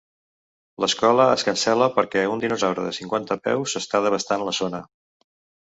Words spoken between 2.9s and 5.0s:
cinquanta peus està devastant la zona.